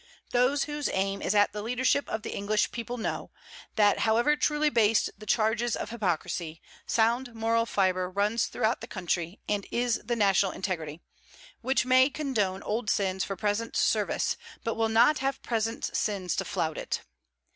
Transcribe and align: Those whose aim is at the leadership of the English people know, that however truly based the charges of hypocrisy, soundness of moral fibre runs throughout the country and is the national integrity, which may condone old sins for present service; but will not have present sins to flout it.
Those 0.31 0.63
whose 0.63 0.89
aim 0.93 1.21
is 1.21 1.35
at 1.35 1.53
the 1.53 1.61
leadership 1.61 2.09
of 2.09 2.23
the 2.23 2.33
English 2.35 2.71
people 2.71 2.97
know, 2.97 3.29
that 3.75 3.99
however 3.99 4.35
truly 4.35 4.71
based 4.71 5.11
the 5.15 5.27
charges 5.27 5.75
of 5.75 5.91
hypocrisy, 5.91 6.59
soundness 6.87 7.33
of 7.33 7.37
moral 7.37 7.67
fibre 7.67 8.09
runs 8.09 8.47
throughout 8.47 8.81
the 8.81 8.87
country 8.87 9.39
and 9.47 9.67
is 9.69 10.01
the 10.03 10.15
national 10.15 10.53
integrity, 10.53 11.01
which 11.61 11.85
may 11.85 12.09
condone 12.09 12.63
old 12.63 12.89
sins 12.89 13.23
for 13.23 13.35
present 13.35 13.75
service; 13.77 14.37
but 14.63 14.73
will 14.73 14.89
not 14.89 15.19
have 15.19 15.39
present 15.43 15.95
sins 15.95 16.35
to 16.37 16.45
flout 16.45 16.79
it. 16.79 17.01